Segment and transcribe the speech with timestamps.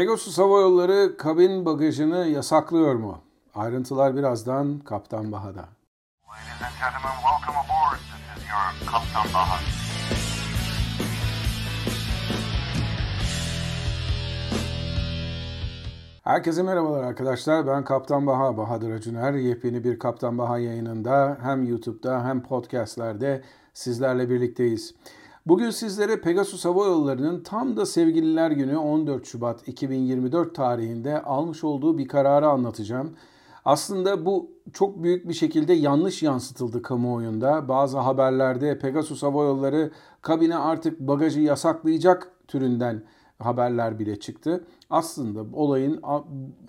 [0.00, 3.18] Pegasus Hava Yolları kabin bagajını yasaklıyor mu?
[3.54, 5.48] Ayrıntılar birazdan Kaptan Baha'da.
[5.50, 7.98] Ladies and gentlemen, welcome aboard.
[7.98, 9.60] This is your Kaptan Baha.
[16.24, 17.66] Herkese merhabalar arkadaşlar.
[17.66, 19.32] Ben Kaptan Baha, Bahadır Acuner.
[19.32, 23.42] Yepyeni bir Kaptan Baha yayınında hem YouTube'da hem podcastlerde
[23.74, 24.94] sizlerle birlikteyiz.
[25.46, 31.98] Bugün sizlere Pegasus Hava Yolları'nın tam da Sevgililer Günü 14 Şubat 2024 tarihinde almış olduğu
[31.98, 33.16] bir kararı anlatacağım.
[33.64, 37.68] Aslında bu çok büyük bir şekilde yanlış yansıtıldı kamuoyunda.
[37.68, 39.90] Bazı haberlerde Pegasus Hava Yolları
[40.22, 43.02] kabine artık bagajı yasaklayacak türünden
[43.40, 44.64] haberler bile çıktı.
[44.90, 46.02] Aslında olayın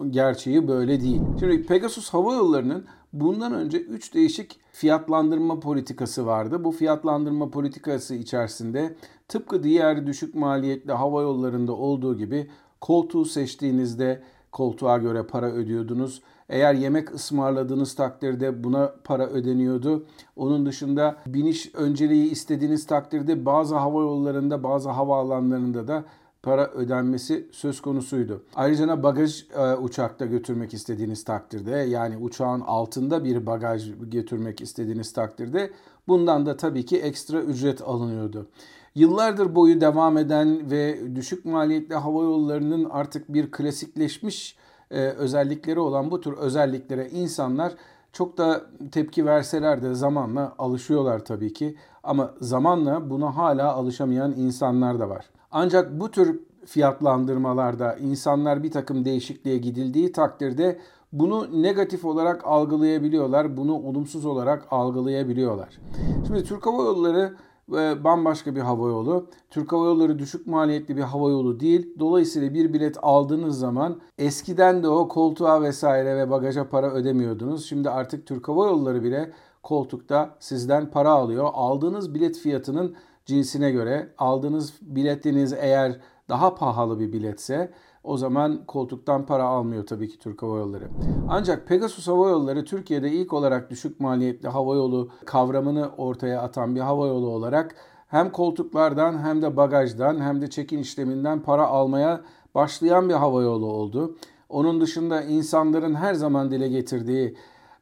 [0.09, 1.21] gerçeği böyle değil.
[1.39, 6.63] Şimdi Pegasus Hava Yolları'nın bundan önce 3 değişik fiyatlandırma politikası vardı.
[6.63, 8.95] Bu fiyatlandırma politikası içerisinde
[9.27, 12.49] tıpkı diğer düşük maliyetli hava yollarında olduğu gibi
[12.81, 16.21] koltuğu seçtiğinizde koltuğa göre para ödüyordunuz.
[16.49, 20.05] Eğer yemek ısmarladığınız takdirde buna para ödeniyordu.
[20.35, 26.03] Onun dışında biniş önceliği istediğiniz takdirde bazı hava yollarında, bazı havaalanlarında da
[26.43, 28.43] para ödenmesi söz konusuydu.
[28.55, 35.71] Ayrıca bagaj e, uçakta götürmek istediğiniz takdirde yani uçağın altında bir bagaj götürmek istediğiniz takdirde
[36.07, 38.47] bundan da tabii ki ekstra ücret alınıyordu.
[38.95, 44.55] Yıllardır boyu devam eden ve düşük maliyetli hava yollarının artık bir klasikleşmiş
[44.91, 47.73] e, özellikleri olan bu tür özelliklere insanlar
[48.13, 48.61] çok da
[48.91, 51.75] tepki verseler de zamanla alışıyorlar tabii ki.
[52.03, 55.29] Ama zamanla buna hala alışamayan insanlar da var.
[55.51, 60.79] Ancak bu tür fiyatlandırmalarda insanlar bir takım değişikliğe gidildiği takdirde
[61.11, 65.79] bunu negatif olarak algılayabiliyorlar, bunu olumsuz olarak algılayabiliyorlar.
[66.27, 67.35] Şimdi Türk Hava Yolları
[67.69, 69.27] ve bambaşka bir hava yolu.
[69.49, 71.95] Türk Hava Yolları düşük maliyetli bir hava yolu değil.
[71.99, 77.65] Dolayısıyla bir bilet aldığınız zaman eskiden de o koltuğa vesaire ve bagaja para ödemiyordunuz.
[77.65, 79.31] Şimdi artık Türk Hava Yolları bile
[79.63, 81.49] koltukta sizden para alıyor.
[81.53, 82.95] Aldığınız bilet fiyatının
[83.31, 85.99] cinsine göre aldığınız biletiniz eğer
[86.29, 87.71] daha pahalı bir biletse
[88.03, 90.89] o zaman koltuktan para almıyor tabii ki Türk Hava Yolları.
[91.29, 96.79] Ancak Pegasus Hava Yolları Türkiye'de ilk olarak düşük maliyetli hava yolu kavramını ortaya atan bir
[96.79, 97.75] hava yolu olarak
[98.07, 102.21] hem koltuklardan hem de bagajdan hem de çekin işleminden para almaya
[102.55, 104.15] başlayan bir hava yolu oldu.
[104.49, 107.35] Onun dışında insanların her zaman dile getirdiği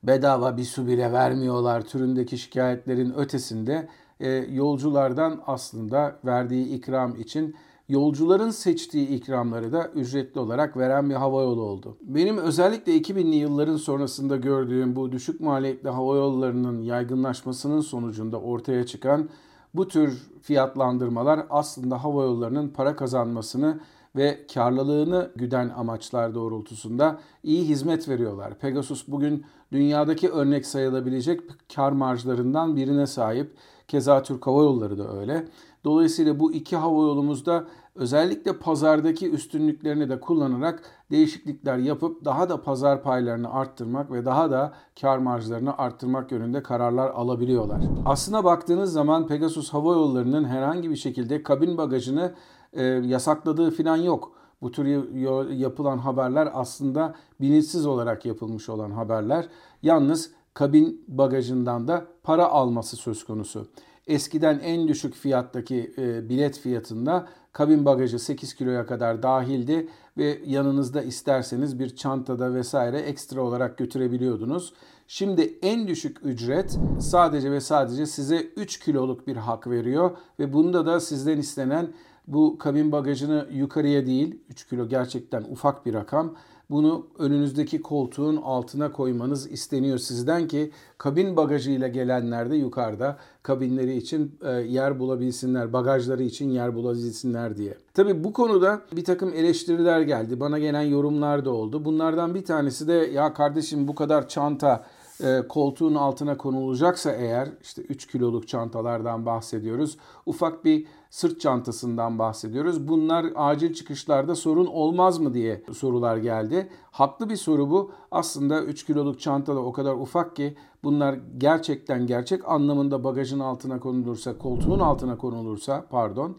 [0.03, 3.87] bedava bir su bile vermiyorlar türündeki şikayetlerin ötesinde
[4.19, 7.55] e, yolculardan aslında verdiği ikram için
[7.89, 11.97] yolcuların seçtiği ikramları da ücretli olarak veren bir hava yolu oldu.
[12.01, 19.29] Benim özellikle 2000'li yılların sonrasında gördüğüm bu düşük maliyetli hava yollarının yaygınlaşmasının sonucunda ortaya çıkan
[19.73, 23.79] bu tür fiyatlandırmalar aslında hava yollarının para kazanmasını
[24.15, 28.59] ve karlılığını güden amaçlar doğrultusunda iyi hizmet veriyorlar.
[28.59, 31.41] Pegasus bugün dünyadaki örnek sayılabilecek
[31.75, 33.55] kar marjlarından birine sahip.
[33.89, 35.47] Keza Türk Hava Yolları da öyle.
[35.83, 43.03] Dolayısıyla bu iki hava yolumuzda özellikle pazardaki üstünlüklerini de kullanarak değişiklikler yapıp daha da pazar
[43.03, 47.81] paylarını arttırmak ve daha da kar marjlarını arttırmak yönünde kararlar alabiliyorlar.
[48.05, 52.33] Aslına baktığınız zaman Pegasus Hava Yolları'nın herhangi bir şekilde kabin bagajını
[52.73, 54.31] e, yasakladığı falan yok.
[54.61, 55.13] Bu tür
[55.51, 59.47] yapılan haberler aslında bilinçsiz olarak yapılmış olan haberler.
[59.83, 63.67] Yalnız kabin bagajından da para alması söz konusu.
[64.07, 71.01] Eskiden en düşük fiyattaki e, bilet fiyatında kabin bagajı 8 kiloya kadar dahildi ve yanınızda
[71.01, 74.73] isterseniz bir çantada vesaire ekstra olarak götürebiliyordunuz.
[75.07, 80.85] Şimdi en düşük ücret sadece ve sadece size 3 kiloluk bir hak veriyor ve bunda
[80.85, 81.93] da sizden istenen
[82.27, 86.35] bu kabin bagajını yukarıya değil 3 kilo gerçekten ufak bir rakam
[86.69, 94.35] bunu önünüzdeki koltuğun altına koymanız isteniyor sizden ki kabin bagajıyla gelenler de yukarıda kabinleri için
[94.41, 97.77] e, yer bulabilsinler, bagajları için yer bulabilsinler diye.
[97.93, 100.39] Tabi bu konuda bir takım eleştiriler geldi.
[100.39, 101.85] Bana gelen yorumlar da oldu.
[101.85, 104.85] Bunlardan bir tanesi de ya kardeşim bu kadar çanta
[105.23, 109.97] e, koltuğun altına konulacaksa eğer işte 3 kiloluk çantalardan bahsediyoruz.
[110.25, 112.87] Ufak bir sırt çantasından bahsediyoruz.
[112.87, 116.69] Bunlar acil çıkışlarda sorun olmaz mı diye sorular geldi.
[116.91, 117.91] Haklı bir soru bu.
[118.11, 123.79] Aslında 3 kiloluk çanta da o kadar ufak ki bunlar gerçekten gerçek anlamında bagajın altına
[123.79, 126.37] konulursa, koltuğun altına konulursa pardon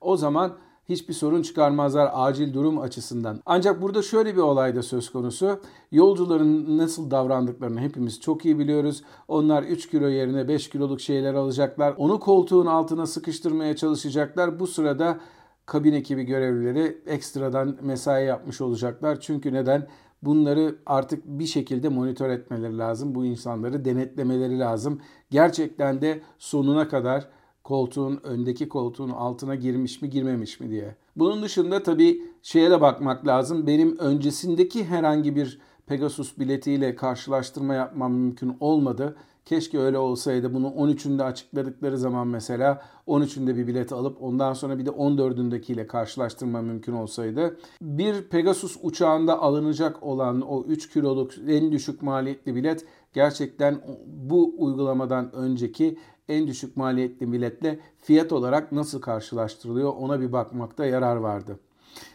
[0.00, 0.52] o zaman
[0.88, 3.40] hiçbir sorun çıkarmazlar acil durum açısından.
[3.46, 5.60] Ancak burada şöyle bir olay da söz konusu.
[5.92, 9.02] Yolcuların nasıl davrandıklarını hepimiz çok iyi biliyoruz.
[9.28, 11.94] Onlar 3 kilo yerine 5 kiloluk şeyler alacaklar.
[11.98, 14.60] Onu koltuğun altına sıkıştırmaya çalışacaklar.
[14.60, 15.20] Bu sırada
[15.66, 19.20] kabin ekibi görevlileri ekstradan mesai yapmış olacaklar.
[19.20, 19.86] Çünkü neden?
[20.22, 23.14] Bunları artık bir şekilde monitör etmeleri lazım.
[23.14, 25.00] Bu insanları denetlemeleri lazım.
[25.30, 27.28] Gerçekten de sonuna kadar
[27.68, 30.94] koltuğun öndeki koltuğun altına girmiş mi girmemiş mi diye.
[31.16, 33.66] Bunun dışında tabii şeye de bakmak lazım.
[33.66, 39.16] Benim öncesindeki herhangi bir Pegasus biletiyle karşılaştırma yapmam mümkün olmadı.
[39.44, 40.54] Keşke öyle olsaydı.
[40.54, 46.62] Bunu 13'ünde açıkladıkları zaman mesela 13'ünde bir bilet alıp ondan sonra bir de 14'ündekiyle karşılaştırma
[46.62, 47.56] mümkün olsaydı.
[47.80, 55.32] Bir Pegasus uçağında alınacak olan o 3 kiloluk en düşük maliyetli bilet gerçekten bu uygulamadan
[55.34, 55.98] önceki
[56.28, 61.58] en düşük maliyetli biletle fiyat olarak nasıl karşılaştırılıyor ona bir bakmakta yarar vardı.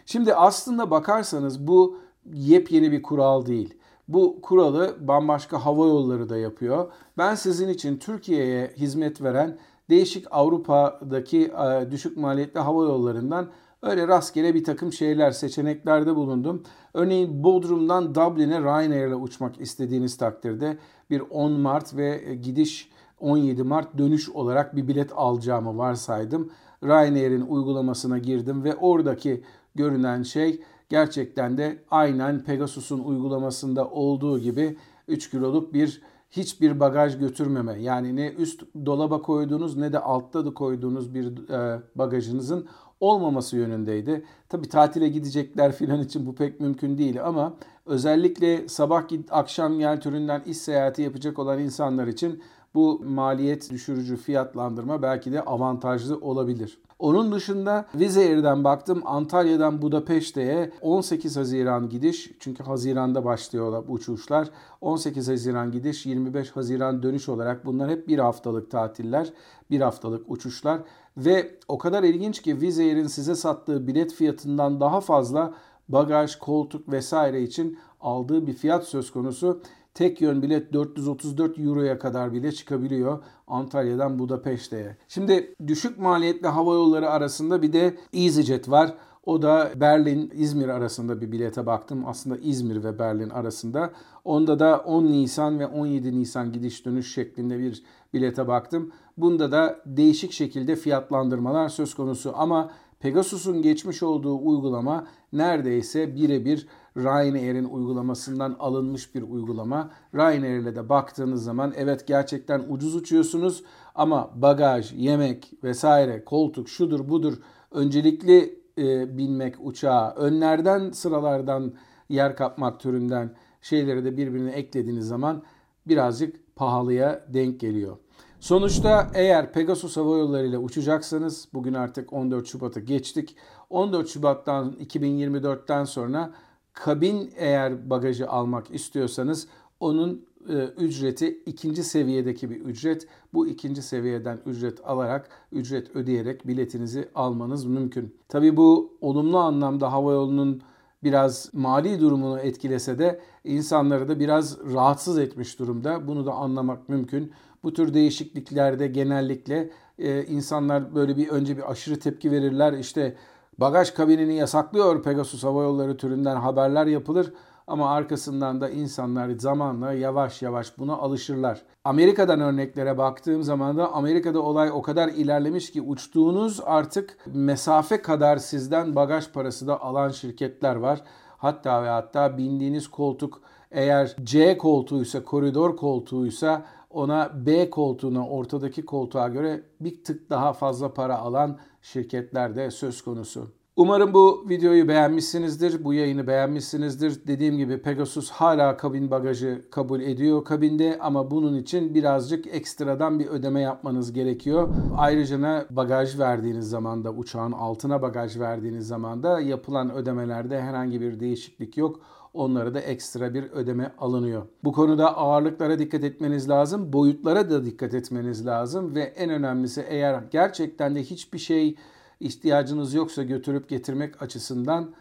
[0.06, 1.98] Şimdi aslında bakarsanız bu
[2.34, 3.74] yepyeni bir kural değil.
[4.08, 6.92] Bu kuralı bambaşka hava yolları da yapıyor.
[7.18, 9.58] Ben sizin için Türkiye'ye hizmet veren
[9.90, 13.50] değişik Avrupa'daki e, düşük maliyetli hava yollarından
[13.82, 16.64] öyle rastgele bir takım şeyler, seçeneklerde bulundum.
[16.94, 20.78] Örneğin Bodrum'dan Dublin'e Ryanair ile uçmak istediğiniz takdirde
[21.10, 22.90] bir 10 Mart ve gidiş
[23.24, 26.52] 17 Mart dönüş olarak bir bilet alacağımı varsaydım.
[26.84, 29.44] Ryanair'in uygulamasına girdim ve oradaki
[29.76, 34.78] görünen şey gerçekten de aynen Pegasus'un uygulamasında olduğu gibi
[35.08, 37.82] 3 kiloluk bir hiçbir bagaj götürmeme.
[37.82, 42.68] Yani ne üst dolaba koyduğunuz ne de altta da koyduğunuz bir e, bagajınızın
[43.00, 44.26] olmaması yönündeydi.
[44.50, 47.54] Tabi tatile gidecekler filan için bu pek mümkün değil ama
[47.86, 52.44] özellikle sabah git akşam gel türünden iş seyahati yapacak olan insanlar için
[52.76, 56.80] bu maliyet düşürücü fiyatlandırma belki de avantajlı olabilir.
[57.00, 64.50] Onun dışında Wizz Air'den baktım Antalya'dan Budapeşte'ye 18 Haziran gidiş çünkü Haziran'da başlıyorlar bu uçuşlar.
[64.82, 69.34] 18 Haziran gidiş 25 Haziran dönüş olarak bunlar hep bir haftalık tatiller,
[69.72, 70.82] bir haftalık uçuşlar.
[71.18, 75.54] Ve o kadar ilginç ki Wizz Air'in size sattığı bilet fiyatından daha fazla
[75.90, 79.62] bagaj, koltuk vesaire için aldığı bir fiyat söz konusu.
[79.94, 84.98] Tek yön bilet 434 Euro'ya kadar bile çıkabiliyor Antalya'dan Budapeşte'ye.
[85.08, 88.94] Şimdi düşük maliyetli hava yolları arasında bir de EasyJet var.
[89.26, 92.04] O da Berlin-İzmir arasında bir bilete baktım.
[92.08, 93.92] Aslında İzmir ve Berlin arasında.
[94.24, 98.92] Onda da 10 Nisan ve 17 Nisan gidiş dönüş şeklinde bir bilete baktım.
[99.18, 102.72] Bunda da değişik şekilde fiyatlandırmalar söz konusu ama
[103.04, 106.68] Pegasus'un geçmiş olduğu uygulama neredeyse birebir
[106.98, 109.92] Ryanair'in uygulamasından alınmış bir uygulama.
[110.16, 113.64] Ryanair ile de baktığınız zaman evet gerçekten ucuz uçuyorsunuz
[113.96, 117.34] ama bagaj, yemek vesaire, koltuk şudur budur
[117.72, 121.74] öncelikli e, binmek uçağa, önlerden sıralardan
[122.10, 125.44] yer kapmak türünden şeyleri de birbirine eklediğiniz zaman
[125.88, 127.98] birazcık pahalıya denk geliyor.
[128.44, 133.36] Sonuçta eğer Pegasus Hava Yolları ile uçacaksanız bugün artık 14 Şubat'ı geçtik.
[133.70, 136.32] 14 Şubat'tan 2024'ten sonra
[136.74, 139.48] kabin eğer bagajı almak istiyorsanız
[139.80, 143.08] onun e, ücreti ikinci seviyedeki bir ücret.
[143.34, 148.16] Bu ikinci seviyeden ücret alarak, ücret ödeyerek biletinizi almanız mümkün.
[148.30, 150.62] Tabi bu olumlu anlamda havayolunun
[151.04, 156.08] biraz mali durumunu etkilese de insanları da biraz rahatsız etmiş durumda.
[156.08, 157.32] Bunu da anlamak mümkün.
[157.64, 159.70] Bu tür değişikliklerde genellikle
[160.00, 162.74] e, insanlar böyle bir önce bir aşırı tepki verirler.
[162.74, 163.16] İşte
[163.58, 167.34] bagaj kabinini yasaklıyor Pegasus Hava Yolları türünden haberler yapılır.
[167.68, 171.62] Ama arkasından da insanlar zamanla yavaş yavaş buna alışırlar.
[171.84, 178.38] Amerika'dan örneklere baktığım zaman da Amerika'da olay o kadar ilerlemiş ki uçtuğunuz artık mesafe kadar
[178.38, 181.02] sizden bagaj parası da alan şirketler var.
[181.38, 189.28] Hatta ve hatta bindiğiniz koltuk eğer C koltuğuysa, koridor koltuğuysa ona B koltuğuna, ortadaki koltuğa
[189.28, 193.63] göre bir tık daha fazla para alan şirketler de söz konusu.
[193.76, 197.28] Umarım bu videoyu beğenmişsinizdir, bu yayını beğenmişsinizdir.
[197.28, 203.28] Dediğim gibi Pegasus hala kabin bagajı kabul ediyor kabinde ama bunun için birazcık ekstradan bir
[203.28, 204.70] ödeme yapmanız gerekiyor.
[204.98, 211.20] Ayrıca bagaj verdiğiniz zaman da uçağın altına bagaj verdiğiniz zaman da yapılan ödemelerde herhangi bir
[211.20, 212.00] değişiklik yok
[212.34, 214.44] onlara da ekstra bir ödeme alınıyor.
[214.64, 220.24] Bu konuda ağırlıklara dikkat etmeniz lazım, boyutlara da dikkat etmeniz lazım ve en önemlisi eğer
[220.32, 221.76] gerçekten de hiçbir şey
[222.24, 224.94] ihtiyacınız yoksa götürüp getirmek açısından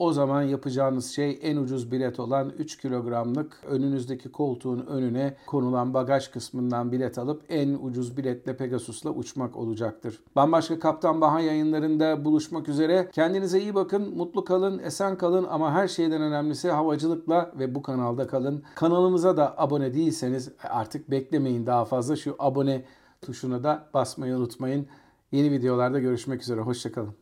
[0.00, 6.28] o zaman yapacağınız şey en ucuz bilet olan 3 kilogramlık önünüzdeki koltuğun önüne konulan bagaj
[6.28, 10.20] kısmından bilet alıp en ucuz biletle Pegasus'la uçmak olacaktır.
[10.36, 13.08] Bambaşka Kaptan Baha yayınlarında buluşmak üzere.
[13.12, 18.26] Kendinize iyi bakın, mutlu kalın, esen kalın ama her şeyden önemlisi havacılıkla ve bu kanalda
[18.26, 18.62] kalın.
[18.74, 22.84] Kanalımıza da abone değilseniz artık beklemeyin daha fazla şu abone
[23.22, 24.86] tuşuna da basmayı unutmayın.
[25.32, 26.60] Yeni videolarda görüşmek üzere.
[26.60, 27.16] Hoşçakalın.